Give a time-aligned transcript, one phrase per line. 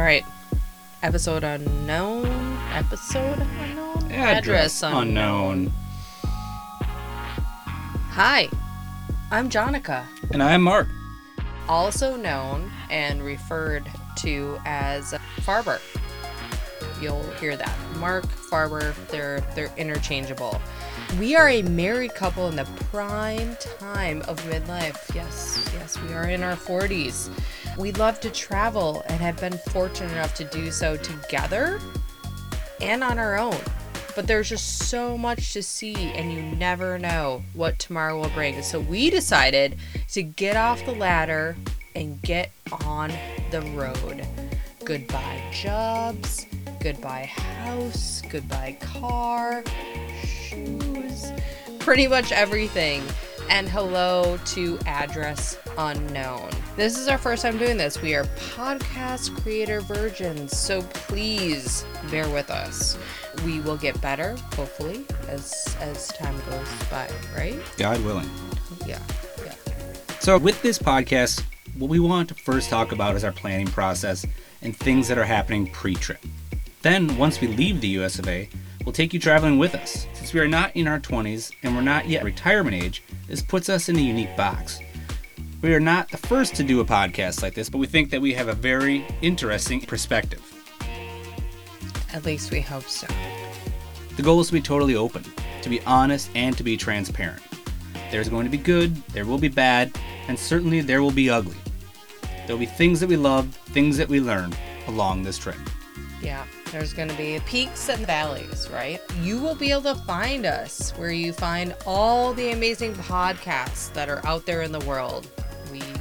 [0.00, 0.24] All right.
[1.02, 2.24] Episode unknown.
[2.72, 4.10] Episode unknown.
[4.10, 5.70] Address unknown.
[8.12, 8.48] Hi,
[9.30, 10.88] I'm Jonica, And I'm Mark.
[11.68, 13.84] also known and referred
[14.20, 15.78] to as Farber.
[17.02, 17.76] You'll hear that.
[17.98, 20.62] Mark, Farber, they're they're interchangeable.
[21.18, 25.14] We are a married couple in the prime time of midlife.
[25.14, 27.28] Yes, yes, we are in our 40s.
[27.80, 31.80] We love to travel and have been fortunate enough to do so together
[32.82, 33.56] and on our own.
[34.14, 38.62] But there's just so much to see, and you never know what tomorrow will bring.
[38.62, 39.78] So we decided
[40.10, 41.56] to get off the ladder
[41.94, 42.52] and get
[42.84, 43.12] on
[43.50, 44.26] the road.
[44.84, 46.44] Goodbye, jobs.
[46.80, 48.20] Goodbye, house.
[48.28, 49.64] Goodbye, car.
[50.22, 51.32] Shoes.
[51.78, 53.02] Pretty much everything.
[53.48, 56.50] And hello to Address Unknown.
[56.76, 58.02] This is our first time doing this.
[58.02, 62.98] We are podcast creator virgins, so please bear with us.
[63.46, 67.58] We will get better, hopefully, as as time goes by, right?
[67.78, 68.28] God willing.
[68.84, 68.98] Yeah.
[69.42, 69.54] Yeah.
[70.18, 71.42] So, with this podcast,
[71.78, 74.26] what we want to first talk about is our planning process
[74.60, 76.22] and things that are happening pre trip.
[76.82, 78.50] Then, once we leave the US of A,
[78.84, 80.06] we'll take you traveling with us.
[80.12, 83.70] Since we are not in our 20s and we're not yet retirement age, this puts
[83.70, 84.78] us in a unique box.
[85.62, 88.20] We are not the first to do a podcast like this, but we think that
[88.22, 90.40] we have a very interesting perspective.
[92.14, 93.06] At least we hope so.
[94.16, 95.22] The goal is to be totally open,
[95.60, 97.42] to be honest, and to be transparent.
[98.10, 99.92] There's going to be good, there will be bad,
[100.28, 101.58] and certainly there will be ugly.
[102.46, 104.54] There will be things that we love, things that we learn
[104.86, 105.58] along this trip.
[106.22, 108.98] Yeah, there's going to be peaks and valleys, right?
[109.20, 114.08] You will be able to find us where you find all the amazing podcasts that
[114.08, 115.28] are out there in the world.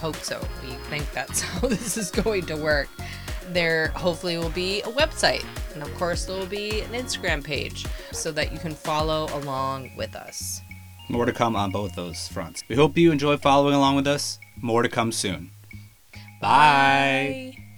[0.00, 0.40] Hope so.
[0.62, 2.88] We think that's how this is going to work.
[3.52, 7.84] There hopefully will be a website, and of course, there will be an Instagram page
[8.12, 10.62] so that you can follow along with us.
[11.08, 12.62] More to come on both those fronts.
[12.68, 14.38] We hope you enjoy following along with us.
[14.56, 15.50] More to come soon.
[16.40, 17.52] Bye.
[17.56, 17.69] Bye.